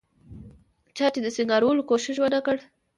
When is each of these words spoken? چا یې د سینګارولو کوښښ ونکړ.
چا 0.97 1.05
یې 1.15 1.19
د 1.23 1.27
سینګارولو 1.35 1.87
کوښښ 1.89 2.17
ونکړ. 2.21 2.57